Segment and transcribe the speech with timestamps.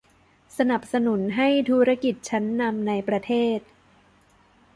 [0.57, 3.59] สนับสนุนให้ธุรกิจชั้นนำในประเทศ